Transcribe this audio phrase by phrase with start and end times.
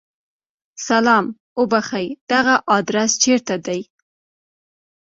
[0.87, 1.25] سلام!
[1.59, 2.07] اوبښئ!
[2.31, 3.81] دغه ادرس چیرته دی؟